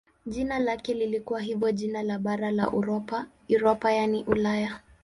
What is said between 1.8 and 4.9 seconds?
la bara la Europa yaani Ulaya.